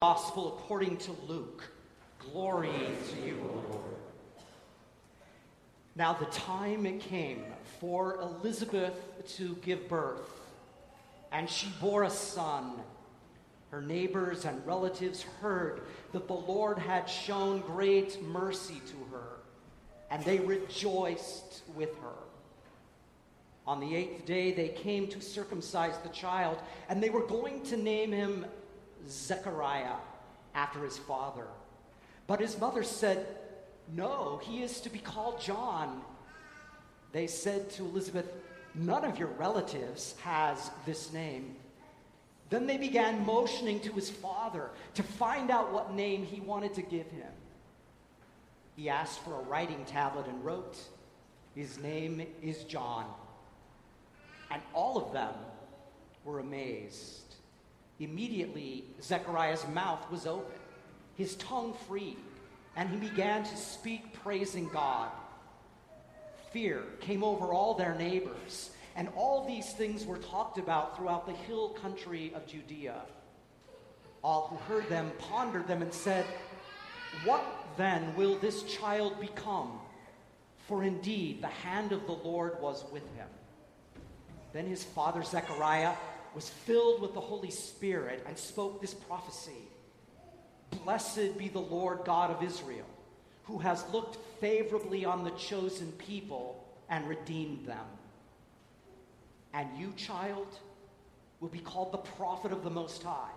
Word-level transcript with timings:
Gospel 0.00 0.56
according 0.56 0.96
to 0.98 1.16
Luke. 1.26 1.64
Glory 2.20 2.70
to 2.70 3.26
you, 3.26 3.36
O 3.42 3.72
Lord. 3.72 3.96
Now 5.96 6.12
the 6.12 6.26
time 6.26 7.00
came 7.00 7.42
for 7.80 8.20
Elizabeth 8.20 8.94
to 9.38 9.56
give 9.56 9.88
birth, 9.88 10.30
and 11.32 11.50
she 11.50 11.66
bore 11.80 12.04
a 12.04 12.10
son. 12.10 12.74
Her 13.72 13.82
neighbors 13.82 14.44
and 14.44 14.64
relatives 14.64 15.24
heard 15.40 15.80
that 16.12 16.28
the 16.28 16.32
Lord 16.32 16.78
had 16.78 17.10
shown 17.10 17.58
great 17.62 18.22
mercy 18.22 18.80
to 18.90 19.16
her, 19.16 19.40
and 20.12 20.24
they 20.24 20.38
rejoiced 20.38 21.62
with 21.74 21.92
her. 22.02 22.22
On 23.66 23.80
the 23.80 23.96
eighth 23.96 24.24
day, 24.26 24.52
they 24.52 24.68
came 24.68 25.08
to 25.08 25.20
circumcise 25.20 25.98
the 26.04 26.08
child, 26.10 26.58
and 26.88 27.02
they 27.02 27.10
were 27.10 27.26
going 27.26 27.64
to 27.64 27.76
name 27.76 28.12
him 28.12 28.46
Zechariah 29.08 29.96
after 30.54 30.84
his 30.84 30.98
father. 30.98 31.46
But 32.26 32.40
his 32.40 32.58
mother 32.58 32.82
said, 32.82 33.26
No, 33.94 34.40
he 34.42 34.62
is 34.62 34.80
to 34.80 34.90
be 34.90 34.98
called 34.98 35.40
John. 35.40 36.02
They 37.12 37.26
said 37.26 37.70
to 37.70 37.84
Elizabeth, 37.84 38.30
None 38.74 39.04
of 39.04 39.18
your 39.18 39.28
relatives 39.28 40.14
has 40.22 40.70
this 40.86 41.12
name. 41.12 41.56
Then 42.50 42.66
they 42.66 42.78
began 42.78 43.26
motioning 43.26 43.80
to 43.80 43.92
his 43.92 44.10
father 44.10 44.70
to 44.94 45.02
find 45.02 45.50
out 45.50 45.72
what 45.72 45.94
name 45.94 46.24
he 46.24 46.40
wanted 46.40 46.74
to 46.74 46.82
give 46.82 47.10
him. 47.10 47.32
He 48.76 48.88
asked 48.88 49.20
for 49.24 49.34
a 49.34 49.42
writing 49.42 49.84
tablet 49.86 50.26
and 50.28 50.44
wrote, 50.44 50.78
His 51.54 51.78
name 51.78 52.26
is 52.42 52.64
John. 52.64 53.06
And 54.50 54.62
all 54.72 54.96
of 54.96 55.12
them 55.12 55.34
were 56.24 56.38
amazed. 56.38 57.27
Immediately, 58.00 58.84
Zechariah's 59.02 59.66
mouth 59.74 60.08
was 60.10 60.26
open, 60.26 60.52
his 61.16 61.34
tongue 61.36 61.74
freed, 61.88 62.16
and 62.76 62.88
he 62.88 62.96
began 62.96 63.42
to 63.42 63.56
speak, 63.56 64.12
praising 64.22 64.68
God. 64.68 65.10
Fear 66.52 66.84
came 67.00 67.24
over 67.24 67.46
all 67.46 67.74
their 67.74 67.94
neighbors, 67.96 68.70
and 68.94 69.08
all 69.16 69.46
these 69.46 69.72
things 69.72 70.06
were 70.06 70.18
talked 70.18 70.58
about 70.58 70.96
throughout 70.96 71.26
the 71.26 71.32
hill 71.32 71.70
country 71.70 72.32
of 72.34 72.46
Judea. 72.46 73.00
All 74.22 74.46
who 74.48 74.72
heard 74.72 74.88
them 74.88 75.10
pondered 75.18 75.66
them 75.66 75.82
and 75.82 75.92
said, 75.92 76.24
What 77.24 77.44
then 77.76 78.14
will 78.16 78.38
this 78.38 78.62
child 78.64 79.20
become? 79.20 79.80
For 80.68 80.84
indeed, 80.84 81.42
the 81.42 81.46
hand 81.48 81.92
of 81.92 82.06
the 82.06 82.12
Lord 82.12 82.60
was 82.60 82.84
with 82.92 83.04
him. 83.16 83.28
Then 84.52 84.66
his 84.66 84.84
father 84.84 85.22
Zechariah 85.22 85.94
was 86.34 86.48
filled 86.48 87.00
with 87.00 87.14
the 87.14 87.20
Holy 87.20 87.50
Spirit 87.50 88.24
and 88.26 88.36
spoke 88.36 88.80
this 88.80 88.94
prophecy 88.94 89.68
Blessed 90.84 91.38
be 91.38 91.48
the 91.48 91.58
Lord 91.58 92.00
God 92.04 92.30
of 92.30 92.42
Israel, 92.42 92.86
who 93.44 93.58
has 93.58 93.84
looked 93.90 94.18
favorably 94.40 95.04
on 95.04 95.24
the 95.24 95.30
chosen 95.30 95.90
people 95.92 96.64
and 96.90 97.08
redeemed 97.08 97.66
them. 97.66 97.86
And 99.54 99.68
you, 99.78 99.94
child, 99.96 100.46
will 101.40 101.48
be 101.48 101.58
called 101.58 101.92
the 101.92 101.98
prophet 101.98 102.52
of 102.52 102.64
the 102.64 102.70
Most 102.70 103.02
High, 103.02 103.32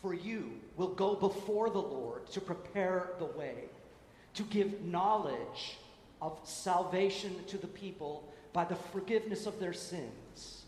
for 0.00 0.14
you 0.14 0.52
will 0.76 0.94
go 0.94 1.16
before 1.16 1.70
the 1.70 1.82
Lord 1.82 2.30
to 2.30 2.40
prepare 2.40 3.10
the 3.18 3.24
way, 3.24 3.64
to 4.34 4.44
give 4.44 4.82
knowledge 4.82 5.78
of 6.22 6.38
salvation 6.44 7.34
to 7.48 7.58
the 7.58 7.66
people 7.66 8.32
by 8.52 8.64
the 8.64 8.76
forgiveness 8.76 9.46
of 9.46 9.58
their 9.58 9.72
sins 9.72 10.63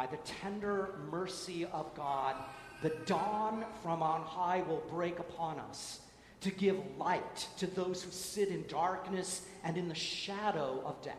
by 0.00 0.06
the 0.06 0.16
tender 0.42 0.94
mercy 1.10 1.66
of 1.74 1.94
God, 1.94 2.34
the 2.80 2.88
dawn 3.04 3.66
from 3.82 4.02
on 4.02 4.22
high 4.22 4.62
will 4.62 4.82
break 4.88 5.18
upon 5.18 5.58
us 5.58 6.00
to 6.40 6.50
give 6.50 6.78
light 6.96 7.46
to 7.58 7.66
those 7.66 8.02
who 8.02 8.10
sit 8.10 8.48
in 8.48 8.64
darkness 8.66 9.42
and 9.62 9.76
in 9.76 9.88
the 9.88 9.94
shadow 9.94 10.82
of 10.86 11.02
death, 11.02 11.16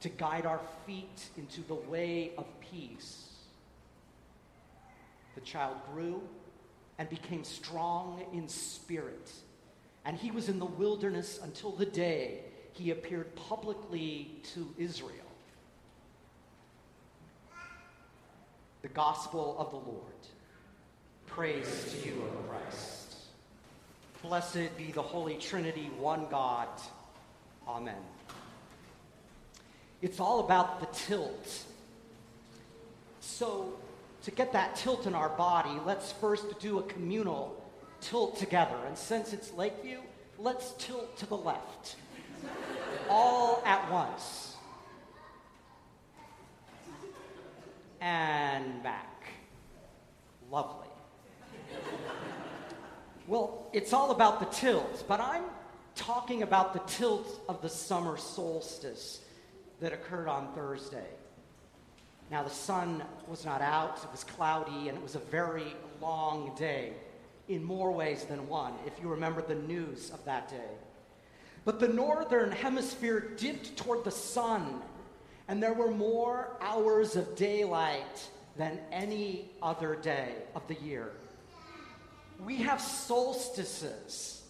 to 0.00 0.10
guide 0.10 0.44
our 0.44 0.60
feet 0.86 1.30
into 1.38 1.62
the 1.62 1.76
way 1.76 2.32
of 2.36 2.44
peace. 2.60 3.30
The 5.34 5.40
child 5.40 5.78
grew 5.90 6.20
and 6.98 7.08
became 7.08 7.42
strong 7.42 8.22
in 8.34 8.50
spirit, 8.50 9.32
and 10.04 10.14
he 10.14 10.30
was 10.30 10.50
in 10.50 10.58
the 10.58 10.66
wilderness 10.66 11.40
until 11.42 11.72
the 11.72 11.86
day 11.86 12.40
he 12.74 12.90
appeared 12.90 13.34
publicly 13.34 14.42
to 14.52 14.68
Israel. 14.76 15.27
The 18.82 18.88
Gospel 18.88 19.56
of 19.58 19.70
the 19.70 19.76
Lord. 19.76 20.02
Praise 21.26 21.92
to 21.92 22.08
you, 22.08 22.22
O 22.22 22.48
Christ. 22.48 23.16
Blessed 24.22 24.76
be 24.76 24.92
the 24.92 25.02
Holy 25.02 25.34
Trinity, 25.34 25.90
one 25.98 26.26
God. 26.30 26.68
Amen. 27.66 28.02
It's 30.00 30.20
all 30.20 30.40
about 30.40 30.80
the 30.80 30.86
tilt. 30.86 31.64
So, 33.20 33.74
to 34.24 34.30
get 34.30 34.52
that 34.52 34.76
tilt 34.76 35.06
in 35.06 35.14
our 35.14 35.28
body, 35.28 35.80
let's 35.84 36.12
first 36.12 36.58
do 36.60 36.78
a 36.78 36.82
communal 36.84 37.62
tilt 38.00 38.38
together. 38.38 38.76
And 38.86 38.96
since 38.96 39.32
it's 39.32 39.52
Lakeview, 39.54 39.98
let's 40.38 40.72
tilt 40.78 41.16
to 41.18 41.26
the 41.26 41.36
left. 41.36 41.96
all 43.08 43.62
at 43.64 43.90
once. 43.90 44.47
And 48.00 48.82
back. 48.82 49.28
Lovely. 50.50 50.88
well, 53.26 53.68
it's 53.72 53.92
all 53.92 54.10
about 54.10 54.40
the 54.40 54.46
tilt, 54.46 55.04
but 55.08 55.20
I'm 55.20 55.44
talking 55.94 56.42
about 56.42 56.72
the 56.72 56.80
tilt 56.80 57.40
of 57.48 57.60
the 57.60 57.68
summer 57.68 58.16
solstice 58.16 59.20
that 59.80 59.92
occurred 59.92 60.28
on 60.28 60.52
Thursday. 60.54 61.06
Now, 62.30 62.42
the 62.42 62.50
sun 62.50 63.02
was 63.26 63.44
not 63.44 63.62
out, 63.62 63.98
it 64.02 64.10
was 64.10 64.24
cloudy, 64.24 64.88
and 64.88 64.98
it 64.98 65.02
was 65.02 65.14
a 65.14 65.20
very 65.20 65.74
long 66.00 66.54
day 66.56 66.92
in 67.48 67.64
more 67.64 67.90
ways 67.90 68.24
than 68.24 68.46
one, 68.48 68.74
if 68.86 68.92
you 69.02 69.08
remember 69.08 69.40
the 69.40 69.54
news 69.54 70.10
of 70.10 70.22
that 70.26 70.48
day. 70.48 70.70
But 71.64 71.80
the 71.80 71.88
northern 71.88 72.52
hemisphere 72.52 73.20
dipped 73.36 73.76
toward 73.76 74.04
the 74.04 74.10
sun 74.10 74.82
and 75.48 75.60
there 75.62 75.72
were 75.72 75.90
more 75.90 76.56
hours 76.60 77.16
of 77.16 77.34
daylight 77.34 78.28
than 78.56 78.78
any 78.92 79.50
other 79.62 79.96
day 79.96 80.34
of 80.54 80.68
the 80.68 80.74
year. 80.74 81.12
We 82.44 82.58
have 82.58 82.78
solstices 82.80 84.42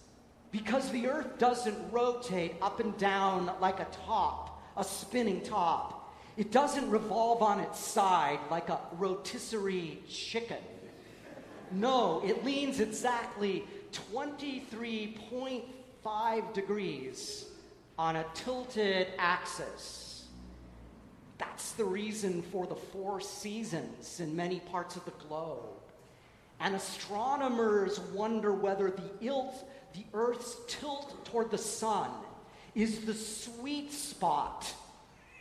because 0.51 0.91
the 0.91 1.07
earth 1.07 1.39
doesn't 1.39 1.93
rotate 1.93 2.57
up 2.61 2.81
and 2.81 2.99
down 2.99 3.51
like 3.61 3.79
a 3.81 3.87
top, 4.07 4.63
a 4.77 4.85
spinning 4.85 5.41
top. 5.43 6.13
It 6.37 6.53
doesn't 6.53 6.91
revolve 6.91 7.43
on 7.43 7.61
its 7.61 7.79
side 7.79 8.41
like 8.51 8.69
a 8.69 8.81
rotisserie 8.93 10.03
chicken. 10.09 10.59
No, 11.71 12.23
it 12.25 12.45
leans 12.45 12.81
exactly 12.81 13.65
23.5 14.13 16.55
degrees 16.55 17.45
on 17.99 18.17
a 18.17 18.25
tilted 18.35 19.09
axis. 19.19 20.08
That's 21.39 21.73
the 21.73 21.85
reason 21.85 22.43
for 22.43 22.67
the 22.67 22.75
four 22.75 23.21
seasons 23.21 24.21
in 24.21 24.35
many 24.35 24.61
parts 24.61 24.97
of 24.97 25.05
the 25.05 25.13
globe. 25.29 25.61
And 26.61 26.75
astronomers 26.75 28.01
wonder 28.13 28.53
whether 28.53 28.91
the, 28.91 29.03
the 29.21 30.05
Earth's 30.13 30.57
tilt 30.67 31.25
toward 31.25 31.51
the 31.51 31.59
sun 31.59 32.11
is 32.75 33.05
the 33.05 33.15
sweet 33.15 33.93
spot 33.93 34.73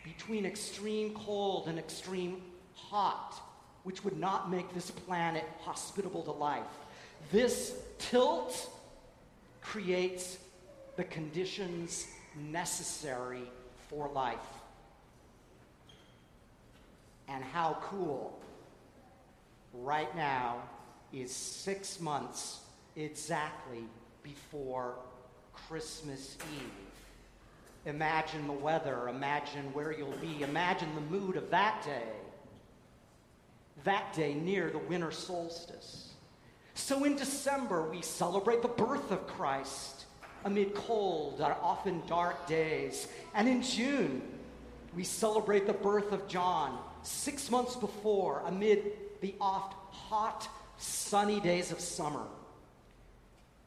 between 0.04 0.46
extreme 0.46 1.14
cold 1.14 1.68
and 1.68 1.78
extreme 1.78 2.42
hot, 2.74 3.34
which 3.82 4.04
would 4.04 4.16
not 4.16 4.50
make 4.50 4.72
this 4.72 4.90
planet 4.90 5.44
hospitable 5.60 6.22
to 6.22 6.30
life. 6.30 6.62
This 7.32 7.74
tilt 7.98 8.70
creates 9.60 10.38
the 10.96 11.04
conditions 11.04 12.06
necessary 12.50 13.42
for 13.88 14.08
life. 14.10 14.38
And 17.28 17.44
how 17.44 17.78
cool 17.82 18.38
right 19.72 20.14
now 20.16 20.62
is 21.12 21.34
six 21.34 22.00
months 22.00 22.60
exactly 22.96 23.84
before 24.22 24.96
Christmas 25.52 26.36
Eve. 26.54 26.70
Imagine 27.86 28.46
the 28.46 28.52
weather, 28.52 29.08
imagine 29.08 29.72
where 29.72 29.92
you'll 29.92 30.16
be, 30.18 30.42
imagine 30.42 30.94
the 30.94 31.00
mood 31.00 31.36
of 31.36 31.50
that 31.50 31.82
day. 31.84 32.12
That 33.84 34.12
day 34.12 34.34
near 34.34 34.70
the 34.70 34.78
winter 34.78 35.10
solstice. 35.10 36.12
So 36.74 37.04
in 37.04 37.16
December, 37.16 37.88
we 37.88 38.02
celebrate 38.02 38.62
the 38.62 38.68
birth 38.68 39.10
of 39.10 39.26
Christ 39.26 40.04
amid 40.44 40.74
cold 40.74 41.40
often 41.40 42.02
dark 42.06 42.46
days. 42.46 43.08
And 43.34 43.48
in 43.48 43.62
June, 43.62 44.22
we 44.94 45.04
celebrate 45.04 45.66
the 45.66 45.72
birth 45.72 46.12
of 46.12 46.26
John 46.28 46.78
six 47.02 47.50
months 47.50 47.76
before, 47.76 48.42
amid 48.46 48.92
the 49.20 49.34
oft 49.40 49.74
hot, 49.90 50.48
sunny 50.78 51.40
days 51.40 51.72
of 51.72 51.80
summer. 51.80 52.22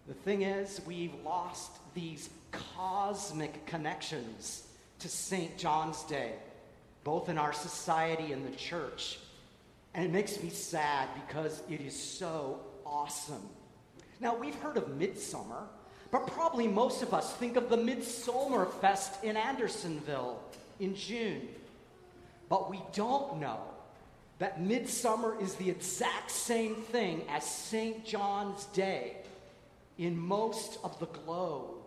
The 0.07 0.13
thing 0.13 0.41
is, 0.41 0.81
we've 0.85 1.13
lost 1.23 1.71
these 1.93 2.29
cosmic 2.51 3.65
connections 3.65 4.67
to 4.99 5.09
St. 5.09 5.57
John's 5.57 6.03
Day, 6.03 6.33
both 7.03 7.29
in 7.29 7.37
our 7.37 7.53
society 7.53 8.33
and 8.33 8.45
the 8.45 8.55
church. 8.55 9.19
And 9.93 10.05
it 10.05 10.11
makes 10.11 10.41
me 10.41 10.49
sad 10.49 11.09
because 11.27 11.61
it 11.69 11.81
is 11.81 11.97
so 11.99 12.59
awesome. 12.85 13.47
Now, 14.19 14.35
we've 14.35 14.55
heard 14.55 14.77
of 14.77 14.95
Midsummer, 14.97 15.63
but 16.11 16.27
probably 16.27 16.67
most 16.67 17.01
of 17.01 17.13
us 17.13 17.33
think 17.35 17.55
of 17.55 17.69
the 17.69 17.77
Midsummer 17.77 18.65
Fest 18.65 19.23
in 19.23 19.35
Andersonville 19.35 20.39
in 20.79 20.95
June. 20.95 21.47
But 22.51 22.69
we 22.69 22.81
don't 22.91 23.39
know 23.39 23.61
that 24.39 24.61
Midsummer 24.61 25.39
is 25.39 25.55
the 25.55 25.69
exact 25.69 26.29
same 26.29 26.75
thing 26.75 27.23
as 27.29 27.45
St. 27.45 28.05
John's 28.05 28.65
Day 28.65 29.15
in 29.97 30.17
most 30.17 30.77
of 30.83 30.99
the 30.99 31.05
globe. 31.05 31.77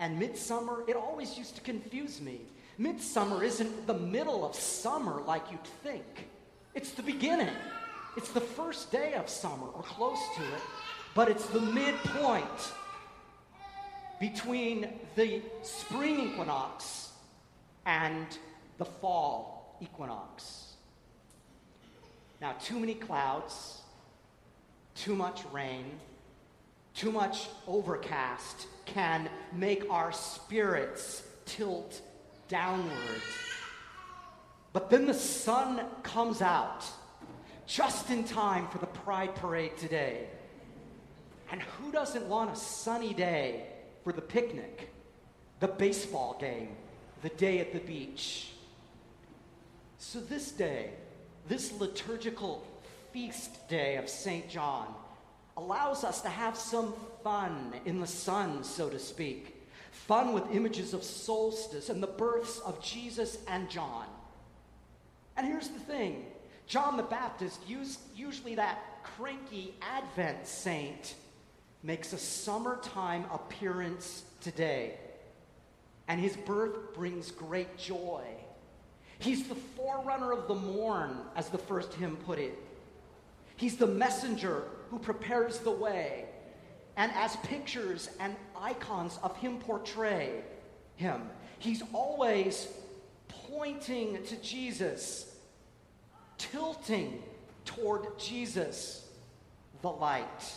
And 0.00 0.18
midsummer, 0.18 0.82
it 0.88 0.96
always 0.96 1.38
used 1.38 1.54
to 1.54 1.60
confuse 1.60 2.20
me. 2.20 2.40
Midsummer 2.78 3.44
isn't 3.44 3.86
the 3.86 3.94
middle 3.94 4.44
of 4.44 4.56
summer 4.56 5.20
like 5.22 5.42
you'd 5.52 5.62
think, 5.84 6.26
it's 6.74 6.90
the 6.90 7.02
beginning. 7.02 7.54
It's 8.16 8.32
the 8.32 8.40
first 8.40 8.90
day 8.90 9.14
of 9.14 9.28
summer, 9.28 9.66
or 9.66 9.82
close 9.84 10.18
to 10.36 10.42
it, 10.42 10.62
but 11.14 11.28
it's 11.28 11.46
the 11.46 11.60
midpoint 11.60 12.72
between 14.18 14.88
the 15.14 15.42
spring 15.62 16.32
equinox 16.32 17.12
and 17.86 18.26
the 18.80 18.84
fall 18.86 19.76
equinox. 19.82 20.72
Now, 22.40 22.52
too 22.52 22.80
many 22.80 22.94
clouds, 22.94 23.82
too 24.94 25.14
much 25.14 25.42
rain, 25.52 25.84
too 26.94 27.12
much 27.12 27.50
overcast 27.68 28.66
can 28.86 29.28
make 29.52 29.84
our 29.90 30.12
spirits 30.12 31.22
tilt 31.44 32.00
downward. 32.48 33.22
But 34.72 34.88
then 34.88 35.06
the 35.06 35.14
sun 35.14 35.84
comes 36.02 36.40
out 36.40 36.86
just 37.66 38.08
in 38.08 38.24
time 38.24 38.66
for 38.68 38.78
the 38.78 38.86
Pride 38.86 39.34
Parade 39.34 39.76
today. 39.76 40.26
And 41.52 41.60
who 41.60 41.92
doesn't 41.92 42.26
want 42.26 42.50
a 42.50 42.56
sunny 42.56 43.12
day 43.12 43.66
for 44.04 44.14
the 44.14 44.22
picnic, 44.22 44.90
the 45.58 45.68
baseball 45.68 46.38
game, 46.40 46.76
the 47.20 47.28
day 47.28 47.58
at 47.58 47.74
the 47.74 47.80
beach? 47.80 48.52
So, 50.12 50.18
this 50.18 50.50
day, 50.50 50.90
this 51.46 51.70
liturgical 51.78 52.66
feast 53.12 53.68
day 53.68 53.94
of 53.94 54.08
St. 54.08 54.48
John, 54.50 54.92
allows 55.56 56.02
us 56.02 56.20
to 56.22 56.28
have 56.28 56.56
some 56.56 56.94
fun 57.22 57.74
in 57.84 58.00
the 58.00 58.08
sun, 58.08 58.64
so 58.64 58.88
to 58.88 58.98
speak. 58.98 59.62
Fun 59.92 60.32
with 60.32 60.50
images 60.50 60.94
of 60.94 61.04
solstice 61.04 61.90
and 61.90 62.02
the 62.02 62.08
births 62.08 62.58
of 62.58 62.82
Jesus 62.82 63.38
and 63.46 63.70
John. 63.70 64.06
And 65.36 65.46
here's 65.46 65.68
the 65.68 65.78
thing 65.78 66.26
John 66.66 66.96
the 66.96 67.04
Baptist, 67.04 67.60
usually 67.68 68.56
that 68.56 69.04
cranky 69.04 69.76
Advent 69.80 70.44
saint, 70.44 71.14
makes 71.84 72.12
a 72.12 72.18
summertime 72.18 73.26
appearance 73.32 74.24
today. 74.40 74.98
And 76.08 76.20
his 76.20 76.36
birth 76.36 76.94
brings 76.94 77.30
great 77.30 77.78
joy. 77.78 78.24
He's 79.20 79.46
the 79.46 79.54
forerunner 79.54 80.32
of 80.32 80.48
the 80.48 80.54
morn, 80.54 81.18
as 81.36 81.48
the 81.50 81.58
first 81.58 81.94
hymn 81.94 82.16
put 82.16 82.38
it. 82.38 82.58
He's 83.56 83.76
the 83.76 83.86
messenger 83.86 84.64
who 84.90 84.98
prepares 84.98 85.58
the 85.58 85.70
way. 85.70 86.24
And 86.96 87.12
as 87.14 87.36
pictures 87.36 88.10
and 88.18 88.34
icons 88.58 89.18
of 89.22 89.36
him 89.36 89.58
portray 89.58 90.40
him, 90.96 91.22
he's 91.58 91.82
always 91.92 92.68
pointing 93.28 94.22
to 94.24 94.36
Jesus, 94.36 95.36
tilting 96.38 97.22
toward 97.64 98.18
Jesus, 98.18 99.06
the 99.82 99.90
light. 99.90 100.52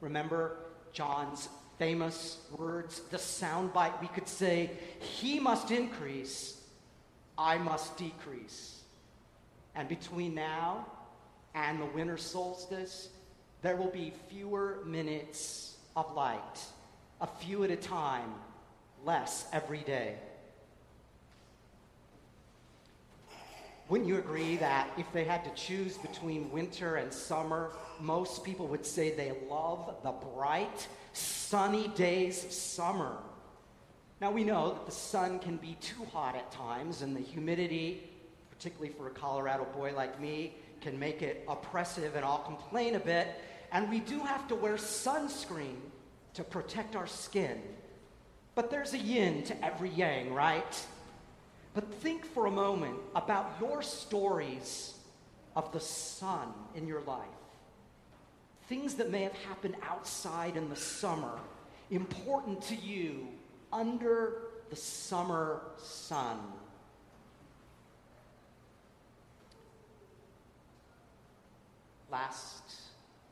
Remember 0.00 0.56
John's 0.92 1.48
famous 1.78 2.38
words, 2.56 3.00
the 3.10 3.16
soundbite 3.16 4.00
we 4.00 4.08
could 4.08 4.28
say, 4.28 4.70
He 5.00 5.40
must 5.40 5.70
increase, 5.70 6.60
I 7.36 7.58
must 7.58 7.96
decrease. 7.96 8.82
And 9.74 9.88
between 9.88 10.34
now 10.34 10.86
and 11.54 11.80
the 11.80 11.86
winter 11.86 12.16
solstice, 12.16 13.08
there 13.62 13.76
will 13.76 13.90
be 13.90 14.12
fewer 14.28 14.78
minutes 14.84 15.76
of 15.96 16.14
light, 16.14 16.60
a 17.20 17.26
few 17.26 17.64
at 17.64 17.70
a 17.70 17.76
time, 17.76 18.34
less 19.04 19.46
every 19.52 19.80
day. 19.80 20.16
Wouldn't 23.88 24.08
you 24.08 24.18
agree 24.18 24.56
that 24.56 24.88
if 24.96 25.10
they 25.12 25.24
had 25.24 25.44
to 25.44 25.50
choose 25.50 25.98
between 25.98 26.50
winter 26.50 26.96
and 26.96 27.12
summer, 27.12 27.70
most 28.00 28.42
people 28.42 28.66
would 28.68 28.86
say 28.86 29.14
they 29.14 29.32
love 29.48 29.94
the 30.02 30.12
bright, 30.12 30.88
sunny 31.12 31.88
days 31.88 32.44
of 32.44 32.52
summer? 32.52 33.16
Now, 34.24 34.30
we 34.30 34.42
know 34.42 34.72
that 34.72 34.86
the 34.86 34.90
sun 34.90 35.38
can 35.38 35.58
be 35.58 35.76
too 35.82 36.02
hot 36.10 36.34
at 36.34 36.50
times, 36.50 37.02
and 37.02 37.14
the 37.14 37.20
humidity, 37.20 38.10
particularly 38.48 38.90
for 38.90 39.06
a 39.06 39.10
Colorado 39.10 39.66
boy 39.76 39.92
like 39.94 40.18
me, 40.18 40.54
can 40.80 40.98
make 40.98 41.20
it 41.20 41.44
oppressive, 41.46 42.16
and 42.16 42.24
I'll 42.24 42.38
complain 42.38 42.94
a 42.94 43.00
bit. 43.00 43.28
And 43.70 43.90
we 43.90 44.00
do 44.00 44.20
have 44.20 44.48
to 44.48 44.54
wear 44.54 44.76
sunscreen 44.76 45.76
to 46.32 46.42
protect 46.42 46.96
our 46.96 47.06
skin. 47.06 47.60
But 48.54 48.70
there's 48.70 48.94
a 48.94 48.98
yin 48.98 49.42
to 49.42 49.62
every 49.62 49.90
yang, 49.90 50.32
right? 50.32 50.86
But 51.74 51.92
think 51.92 52.24
for 52.24 52.46
a 52.46 52.50
moment 52.50 52.96
about 53.14 53.54
your 53.60 53.82
stories 53.82 54.94
of 55.54 55.70
the 55.70 55.80
sun 55.80 56.48
in 56.74 56.86
your 56.86 57.02
life. 57.02 57.28
Things 58.70 58.94
that 58.94 59.10
may 59.10 59.24
have 59.24 59.36
happened 59.46 59.76
outside 59.86 60.56
in 60.56 60.70
the 60.70 60.76
summer, 60.76 61.38
important 61.90 62.62
to 62.62 62.74
you 62.74 63.28
under 63.74 64.38
the 64.70 64.76
summer 64.76 65.60
sun. 65.76 66.38
last 72.14 72.62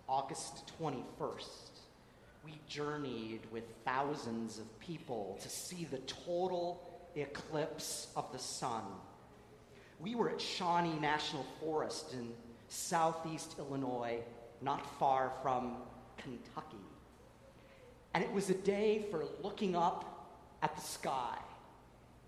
August 0.09 0.73
21st, 0.83 1.71
we 2.45 2.59
journeyed 2.67 3.39
with 3.53 3.63
thousands 3.85 4.59
of 4.59 4.81
people 4.81 5.39
to 5.41 5.49
see 5.49 5.85
the 5.85 5.99
total 5.99 6.83
eclipse 7.15 8.09
of 8.17 8.33
the 8.33 8.41
sun. 8.41 8.83
We 10.01 10.17
were 10.17 10.31
at 10.31 10.41
Shawnee 10.41 10.99
National 10.99 11.47
Forest 11.61 12.13
in 12.15 12.33
southeast 12.69 13.55
Illinois, 13.57 14.19
not 14.61 14.85
far 14.99 15.33
from 15.43 15.77
Kentucky. 16.19 16.85
And 18.15 18.25
it 18.25 18.33
was 18.33 18.51
a 18.51 18.55
day 18.55 19.07
for 19.13 19.27
looking 19.45 19.77
up 19.77 20.12
at 20.63 20.75
the 20.75 20.83
sky 20.83 21.37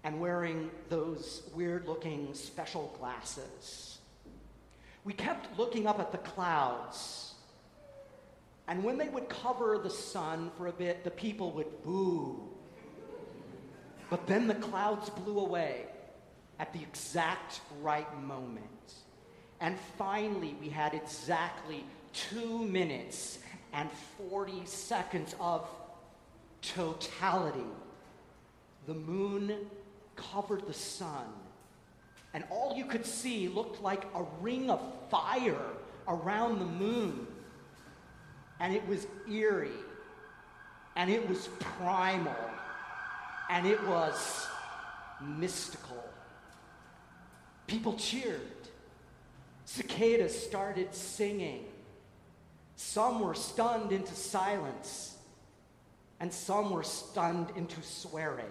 and 0.03 0.21
wearing 0.21 0.71
those 0.89 1.43
weird 1.55 1.87
looking 1.87 2.35
special 2.35 2.95
glasses 2.99 3.95
we 5.05 5.13
kept 5.13 5.59
looking 5.59 5.87
up 5.87 6.01
at 6.01 6.13
the 6.13 6.19
clouds. 6.19 7.35
And 8.67 8.83
when 8.83 8.97
they 8.97 9.09
would 9.09 9.29
cover 9.29 9.79
the 9.79 9.91
sun 9.91 10.51
for 10.57 10.67
a 10.67 10.73
bit, 10.73 11.05
the 11.05 11.11
people 11.11 11.53
would 11.53 11.83
boo. 11.83 12.49
But 14.09 14.27
then 14.27 14.47
the 14.47 14.55
clouds 14.55 15.11
blew 15.11 15.39
away 15.39 15.85
at 16.59 16.73
the 16.73 16.81
exact 16.81 17.61
right 17.83 18.09
moment. 18.23 18.95
And 19.61 19.79
finally, 19.99 20.57
we 20.61 20.71
had 20.71 20.95
exactly 20.95 21.85
two 22.15 22.59
minutes 22.59 23.41
and 23.75 23.91
40 24.31 24.63
seconds 24.65 25.35
of 25.39 25.69
totality. 26.63 27.67
The 28.87 28.95
moon 28.95 29.55
covered 30.17 30.67
the 30.67 30.75
sun 30.75 31.27
and 32.35 32.43
all 32.51 32.77
you 32.77 32.85
could 32.85 33.07
see 33.07 33.49
looked 33.49 33.81
like 33.81 34.05
a 34.15 34.25
ring 34.41 34.69
of 34.69 34.81
fire 35.09 35.71
around 36.09 36.59
the 36.59 36.65
moon. 36.65 37.29
And 38.59 38.75
it 38.75 38.87
was 38.89 39.07
eerie, 39.31 39.71
and 40.97 41.11
it 41.11 41.29
was 41.29 41.49
primal, 41.61 42.37
and 43.49 43.67
it 43.67 43.83
was 43.87 44.47
mystical. 45.21 46.05
People 47.69 47.95
cheered. 47.95 48.41
Cicadas 49.65 50.39
started 50.45 50.95
singing. 50.95 51.65
Some 52.77 53.21
were 53.21 53.35
stunned 53.35 53.93
into 53.93 54.15
silence, 54.15 55.17
and 56.19 56.33
some 56.33 56.71
were 56.71 56.83
stunned 56.83 57.49
into 57.57 57.81
swearing. 57.83 58.51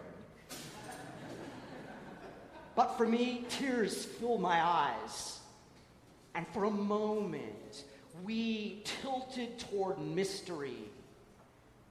But 2.76 2.98
for 2.98 3.08
me, 3.08 3.46
tears 3.50 4.06
fill 4.06 4.38
my 4.38 4.62
eyes. 4.62 5.40
And 6.36 6.48
for 6.48 6.64
a 6.64 6.72
moment, 6.72 7.84
we 8.24 8.82
tilted 8.84 9.60
toward 9.60 10.00
mystery 10.00 10.90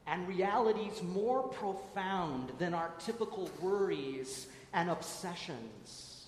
and 0.06 0.26
realities 0.26 1.02
more 1.02 1.44
profound 1.44 2.52
than 2.58 2.74
our 2.74 2.90
typical 2.98 3.48
worries 3.60 4.48
and 4.72 4.90
obsessions. 4.90 6.26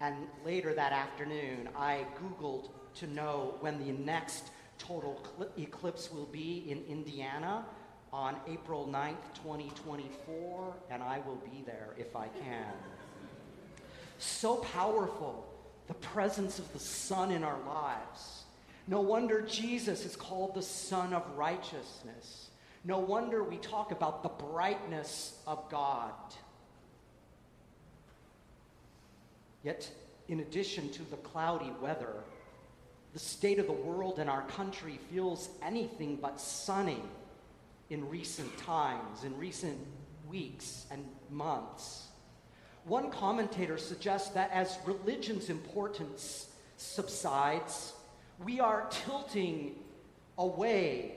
And 0.00 0.16
later 0.44 0.74
that 0.74 0.92
afternoon, 0.92 1.68
I 1.76 2.06
Googled 2.20 2.70
to 2.96 3.06
know 3.06 3.54
when 3.60 3.78
the 3.84 3.92
next 3.92 4.50
total 4.78 5.20
eclipse 5.56 6.12
will 6.12 6.26
be 6.26 6.64
in 6.68 6.84
Indiana 6.88 7.64
on 8.12 8.36
April 8.48 8.88
9th, 8.90 9.34
2024, 9.42 10.74
and 10.90 11.02
I 11.02 11.20
will 11.26 11.36
be 11.36 11.62
there 11.66 11.90
if 11.98 12.16
I 12.16 12.28
can. 12.28 12.72
So 14.18 14.56
powerful, 14.56 15.46
the 15.86 15.94
presence 15.94 16.58
of 16.58 16.72
the 16.72 16.78
sun 16.78 17.30
in 17.30 17.44
our 17.44 17.58
lives. 17.66 18.44
No 18.86 19.00
wonder 19.00 19.42
Jesus 19.42 20.04
is 20.04 20.16
called 20.16 20.54
the 20.54 20.62
Sun 20.62 21.12
of 21.12 21.22
Righteousness. 21.36 22.48
No 22.84 22.98
wonder 22.98 23.44
we 23.44 23.58
talk 23.58 23.92
about 23.92 24.22
the 24.22 24.28
brightness 24.28 25.38
of 25.46 25.68
God. 25.68 26.12
Yet, 29.62 29.90
in 30.28 30.40
addition 30.40 30.88
to 30.90 31.02
the 31.10 31.16
cloudy 31.16 31.72
weather, 31.82 32.14
the 33.12 33.18
state 33.18 33.58
of 33.58 33.66
the 33.66 33.72
world 33.72 34.18
and 34.18 34.30
our 34.30 34.42
country 34.42 34.98
feels 35.10 35.48
anything 35.62 36.16
but 36.16 36.40
sunny 36.40 37.02
in 37.90 38.08
recent 38.08 38.56
times, 38.58 39.24
in 39.24 39.36
recent 39.38 39.78
weeks 40.28 40.86
and 40.90 41.04
months. 41.30 42.08
One 42.84 43.10
commentator 43.10 43.78
suggests 43.78 44.30
that 44.30 44.50
as 44.52 44.78
religion's 44.84 45.50
importance 45.50 46.48
subsides, 46.76 47.92
we 48.44 48.60
are 48.60 48.86
tilting 48.90 49.74
away 50.38 51.14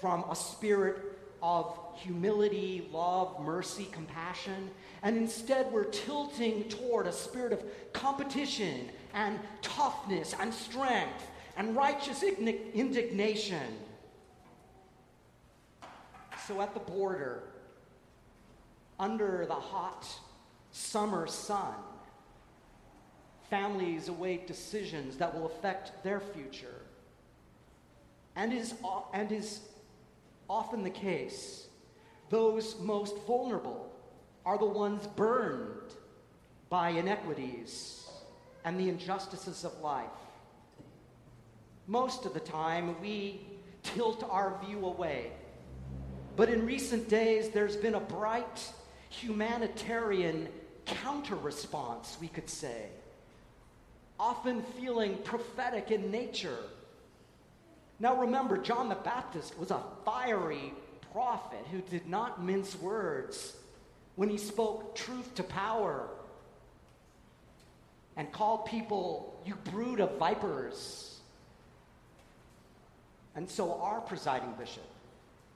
from 0.00 0.24
a 0.30 0.36
spirit 0.36 0.98
of 1.42 1.78
humility, 1.94 2.88
love, 2.92 3.40
mercy, 3.40 3.88
compassion, 3.92 4.70
and 5.02 5.16
instead 5.16 5.70
we're 5.72 5.84
tilting 5.84 6.64
toward 6.68 7.06
a 7.06 7.12
spirit 7.12 7.52
of 7.52 7.62
competition 7.92 8.88
and 9.14 9.38
toughness 9.62 10.34
and 10.40 10.52
strength 10.52 11.28
and 11.56 11.76
righteous 11.76 12.22
indignation. 12.22 13.62
So 16.46 16.60
at 16.60 16.74
the 16.74 16.80
border, 16.80 17.42
under 19.00 19.46
the 19.46 19.54
hot 19.54 20.06
summer 20.72 21.26
sun, 21.26 21.74
families 23.48 24.08
await 24.08 24.46
decisions 24.46 25.16
that 25.16 25.34
will 25.34 25.46
affect 25.46 26.02
their 26.04 26.20
future. 26.20 26.82
And 28.36 28.52
is, 28.52 28.74
and 29.12 29.32
is 29.32 29.60
often 30.50 30.82
the 30.82 30.90
case, 30.90 31.66
those 32.28 32.78
most 32.80 33.16
vulnerable 33.26 33.90
are 34.44 34.58
the 34.58 34.66
ones 34.66 35.06
burned 35.06 35.94
by 36.68 36.90
inequities 36.90 38.06
and 38.64 38.78
the 38.78 38.88
injustices 38.88 39.64
of 39.64 39.78
life. 39.80 40.08
Most 41.86 42.26
of 42.26 42.34
the 42.34 42.40
time, 42.40 43.00
we 43.00 43.40
tilt 43.82 44.26
our 44.28 44.58
view 44.64 44.84
away. 44.84 45.32
But 46.36 46.48
in 46.48 46.66
recent 46.66 47.08
days, 47.08 47.50
there's 47.50 47.76
been 47.76 47.94
a 47.94 48.00
bright 48.00 48.72
humanitarian 49.08 50.48
counter 50.84 51.36
response, 51.36 52.18
we 52.20 52.28
could 52.28 52.50
say, 52.50 52.86
often 54.18 54.62
feeling 54.62 55.16
prophetic 55.18 55.90
in 55.90 56.10
nature. 56.10 56.58
Now, 58.00 58.20
remember, 58.20 58.58
John 58.58 58.88
the 58.88 58.96
Baptist 58.96 59.56
was 59.58 59.70
a 59.70 59.80
fiery 60.04 60.74
prophet 61.12 61.64
who 61.70 61.80
did 61.80 62.08
not 62.08 62.42
mince 62.42 62.74
words 62.80 63.56
when 64.16 64.28
he 64.28 64.38
spoke 64.38 64.96
truth 64.96 65.36
to 65.36 65.44
power 65.44 66.08
and 68.16 68.30
called 68.32 68.66
people, 68.66 69.40
you 69.46 69.54
brood 69.70 70.00
of 70.00 70.18
vipers. 70.18 71.20
And 73.36 73.48
so 73.48 73.80
our 73.80 74.00
presiding 74.00 74.52
bishop 74.58 74.84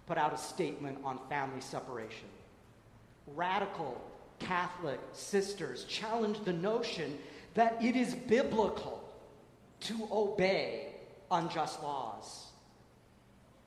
put 0.08 0.16
out 0.18 0.32
a 0.32 0.38
statement 0.38 0.98
on 1.04 1.20
family 1.28 1.60
separation. 1.60 2.26
Radical 3.36 4.00
Catholic 4.38 4.98
sisters 5.12 5.84
challenged 5.84 6.46
the 6.46 6.52
notion 6.52 7.18
that 7.54 7.76
it 7.84 7.94
is 7.94 8.14
biblical 8.14 9.06
to 9.80 10.08
obey 10.10 10.94
unjust 11.30 11.82
laws. 11.82 12.46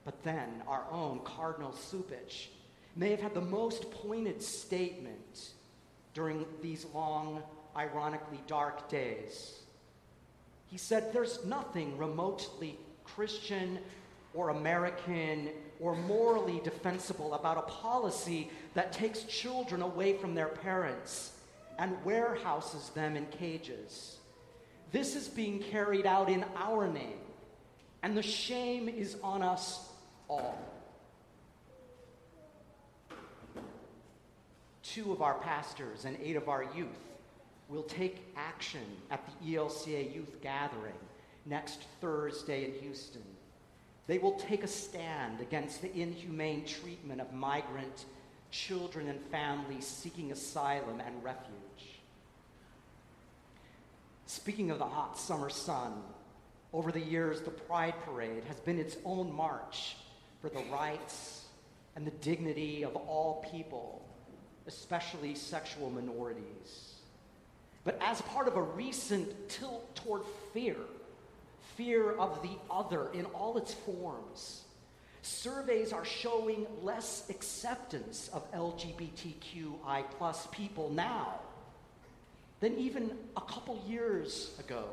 But 0.03 0.23
then 0.23 0.63
our 0.67 0.83
own 0.91 1.19
Cardinal 1.23 1.73
Cupich 1.73 2.47
may 2.95 3.11
have 3.11 3.21
had 3.21 3.35
the 3.35 3.41
most 3.41 3.91
pointed 3.91 4.41
statement 4.41 5.51
during 6.15 6.45
these 6.61 6.87
long, 6.93 7.43
ironically 7.77 8.39
dark 8.47 8.89
days. 8.89 9.59
He 10.65 10.77
said, 10.77 11.13
There's 11.13 11.45
nothing 11.45 11.97
remotely 11.99 12.79
Christian 13.03 13.77
or 14.33 14.49
American 14.49 15.49
or 15.81 15.95
morally 15.95 16.61
defensible 16.63 17.33
about 17.33 17.57
a 17.57 17.63
policy 17.63 18.49
that 18.75 18.93
takes 18.93 19.23
children 19.23 19.81
away 19.81 20.13
from 20.13 20.33
their 20.33 20.47
parents 20.47 21.33
and 21.79 21.91
warehouses 22.05 22.89
them 22.89 23.17
in 23.17 23.25
cages. 23.25 24.17
This 24.91 25.15
is 25.15 25.27
being 25.27 25.59
carried 25.59 26.05
out 26.05 26.29
in 26.29 26.45
our 26.55 26.87
name, 26.87 27.19
and 28.03 28.15
the 28.15 28.21
shame 28.21 28.87
is 28.87 29.17
on 29.23 29.41
us 29.41 29.89
all. 30.29 30.57
two 34.93 35.11
of 35.11 35.21
our 35.21 35.35
pastors 35.35 36.05
and 36.05 36.17
eight 36.21 36.35
of 36.35 36.49
our 36.49 36.65
youth 36.75 36.89
will 37.69 37.83
take 37.83 38.33
action 38.35 38.83
at 39.09 39.25
the 39.25 39.55
ELCA 39.55 40.13
Youth 40.13 40.41
Gathering 40.41 40.93
next 41.45 41.85
Thursday 42.01 42.65
in 42.65 42.73
Houston. 42.81 43.23
They 44.07 44.17
will 44.17 44.33
take 44.33 44.63
a 44.63 44.67
stand 44.67 45.41
against 45.41 45.81
the 45.81 45.93
inhumane 45.93 46.65
treatment 46.65 47.21
of 47.21 47.33
migrant 47.33 48.05
children 48.49 49.07
and 49.07 49.21
families 49.25 49.87
seeking 49.87 50.31
asylum 50.31 50.99
and 50.99 51.23
refuge. 51.23 52.01
Speaking 54.25 54.71
of 54.71 54.79
the 54.79 54.85
hot 54.85 55.17
summer 55.17 55.49
sun, 55.49 55.93
over 56.73 56.91
the 56.91 56.99
years, 56.99 57.41
the 57.41 57.51
Pride 57.51 57.95
Parade 58.05 58.43
has 58.45 58.59
been 58.61 58.79
its 58.79 58.97
own 59.05 59.33
march 59.33 59.97
for 60.41 60.49
the 60.49 60.63
rights 60.71 61.45
and 61.95 62.07
the 62.07 62.11
dignity 62.11 62.83
of 62.83 62.95
all 62.95 63.45
people 63.51 64.05
especially 64.67 65.35
sexual 65.35 65.89
minorities. 65.89 66.95
But 67.83 67.97
as 68.01 68.21
part 68.21 68.47
of 68.47 68.55
a 68.55 68.61
recent 68.61 69.49
tilt 69.49 69.95
toward 69.95 70.21
fear, 70.53 70.75
fear 71.75 72.11
of 72.11 72.41
the 72.41 72.57
other 72.69 73.09
in 73.13 73.25
all 73.25 73.57
its 73.57 73.73
forms, 73.73 74.63
surveys 75.21 75.93
are 75.93 76.05
showing 76.05 76.65
less 76.81 77.29
acceptance 77.29 78.29
of 78.33 78.49
LGBTQI 78.51 80.03
plus 80.17 80.47
people 80.51 80.89
now 80.89 81.39
than 82.59 82.77
even 82.77 83.11
a 83.37 83.41
couple 83.41 83.81
years 83.87 84.51
ago. 84.59 84.85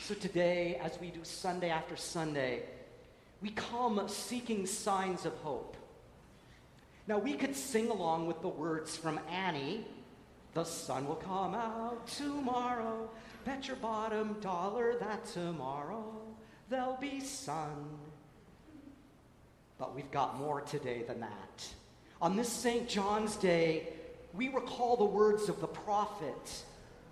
So 0.00 0.14
today, 0.14 0.80
as 0.82 0.98
we 1.00 1.10
do 1.10 1.20
Sunday 1.22 1.70
after 1.70 1.96
Sunday, 1.96 2.62
we 3.42 3.50
come 3.50 4.08
seeking 4.08 4.66
signs 4.66 5.26
of 5.26 5.34
hope 5.38 5.76
now, 7.08 7.18
we 7.18 7.34
could 7.34 7.54
sing 7.54 7.88
along 7.88 8.26
with 8.26 8.42
the 8.42 8.48
words 8.48 8.96
from 8.96 9.20
Annie 9.30 9.86
The 10.56 10.64
sun 10.64 11.06
will 11.06 11.16
come 11.16 11.54
out 11.54 12.06
tomorrow. 12.06 13.10
Bet 13.44 13.66
your 13.66 13.76
bottom 13.76 14.38
dollar 14.40 14.94
that 15.00 15.26
tomorrow 15.26 16.14
there'll 16.70 16.96
be 16.96 17.20
sun. 17.20 17.90
But 19.76 19.94
we've 19.94 20.10
got 20.10 20.38
more 20.38 20.62
today 20.62 21.04
than 21.06 21.20
that. 21.20 21.68
On 22.22 22.36
this 22.36 22.48
St. 22.48 22.88
John's 22.88 23.36
Day, 23.36 23.88
we 24.32 24.48
recall 24.48 24.96
the 24.96 25.04
words 25.04 25.50
of 25.50 25.60
the 25.60 25.66
prophet, 25.66 26.64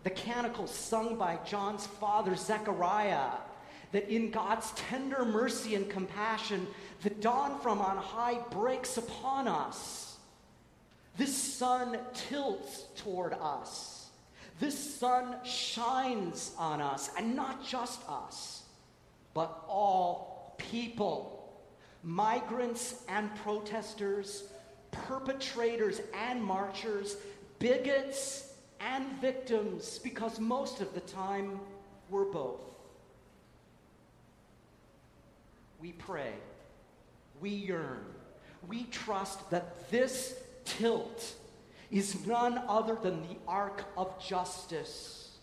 the 0.05 0.11
canticle 0.11 0.67
sung 0.67 1.19
by 1.19 1.39
John's 1.45 1.87
father, 1.87 2.37
Zechariah, 2.37 3.29
that 3.93 4.09
in 4.09 4.31
God's 4.31 4.71
tender 4.71 5.27
mercy 5.27 5.75
and 5.75 5.91
compassion, 5.91 6.67
the 7.03 7.11
dawn 7.11 7.61
from 7.61 7.83
on 7.83 7.99
high 7.99 8.39
breaks 8.51 8.97
upon 8.97 9.49
us. 9.49 10.14
This 11.17 11.37
sun 11.37 11.99
tilts 12.13 12.85
toward 12.97 13.35
us. 13.35 14.09
This 14.61 14.97
sun 14.97 15.37
shines 15.45 16.53
on 16.59 16.81
us, 16.81 17.11
and 17.19 17.35
not 17.35 17.65
just 17.65 18.01
us, 18.09 18.63
but 19.33 19.65
all 19.69 20.55
people, 20.59 21.53
migrants 22.03 23.03
and 23.09 23.35
protesters, 23.37 24.45
perpetrators 24.91 26.01
and 26.15 26.43
marchers, 26.43 27.17
bigots 27.59 28.53
and 28.81 29.21
victims 29.21 29.99
because 29.99 30.39
most 30.39 30.81
of 30.81 30.95
the 30.95 31.01
time 31.01 31.59
we're 32.11 32.25
both. 32.25 32.61
We 35.81 35.93
pray, 35.93 36.33
we 37.41 37.51
yearn, 37.51 38.05
we 38.69 38.85
trust 38.85 39.51
that 39.51 39.91
this 39.91 40.39
tilt 40.65 41.35
is 41.91 42.27
none 42.27 42.61
other 42.69 42.97
than 43.01 43.23
the 43.23 43.37
arc 43.47 43.85
of 43.97 44.23
justice, 44.25 45.37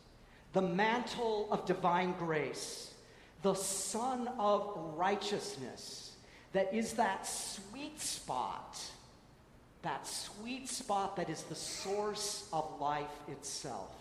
the 0.53 0.61
mantle 0.61 1.47
of 1.51 1.65
divine 1.65 2.13
grace, 2.19 2.93
the 3.41 3.53
sun 3.53 4.29
of 4.39 4.73
righteousness 4.95 6.11
that 6.53 6.73
is 6.73 6.93
that 6.93 7.25
sweet 7.25 7.99
spot, 7.99 8.79
that 9.81 10.05
sweet 10.05 10.67
spot 10.67 11.15
that 11.15 11.29
is 11.29 11.43
the 11.43 11.55
source 11.55 12.47
of 12.51 12.79
life 12.79 13.05
itself. 13.27 13.95